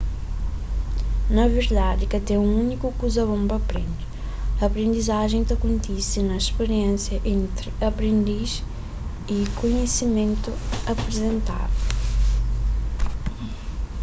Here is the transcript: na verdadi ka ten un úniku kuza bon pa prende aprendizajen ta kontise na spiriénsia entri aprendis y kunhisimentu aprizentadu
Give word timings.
na 1.35 1.43
verdadi 1.55 2.03
ka 2.11 2.19
ten 2.27 2.39
un 2.45 2.51
úniku 2.63 2.87
kuza 2.99 3.23
bon 3.29 3.43
pa 3.51 3.57
prende 3.69 4.03
aprendizajen 4.67 5.47
ta 5.49 5.55
kontise 5.63 6.19
na 6.23 6.37
spiriénsia 6.47 7.17
entri 7.35 7.69
aprendis 7.89 8.51
y 9.35 9.37
kunhisimentu 9.59 10.51
aprizentadu 10.91 11.79